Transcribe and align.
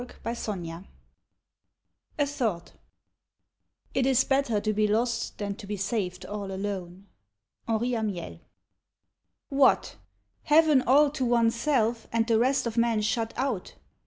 60 0.01 0.19
A 0.25 0.35
THOUGHT 0.35 0.81
A 2.17 2.25
THOUGHT" 2.25 2.71
It 3.93 4.07
is 4.07 4.23
better 4.23 4.59
to 4.59 4.73
be 4.73 4.87
lost 4.87 5.37
than 5.37 5.53
to 5.53 5.67
be 5.67 5.77
saved 5.77 6.25
all 6.25 6.51
alone." 6.51 7.05
HENRI 7.67 7.93
AMIEL. 7.95 8.39
WHAT! 9.49 9.97
heaven 10.45 10.81
all 10.87 11.11
to 11.11 11.23
one's 11.23 11.53
self 11.53 12.07
and 12.11 12.25
the 12.25 12.39
rest 12.39 12.65
of 12.65 12.77
men 12.77 13.01
shut 13.01 13.31
out 13.37 13.75